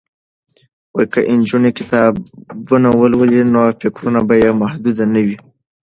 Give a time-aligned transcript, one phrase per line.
[1.11, 5.37] که نجونې کتابونه ولولي نو فکرونه به یې محدود نه وي.